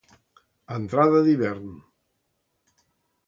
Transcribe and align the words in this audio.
A 0.75 0.77
entrada 0.81 1.19
d'hivern. 1.27 1.69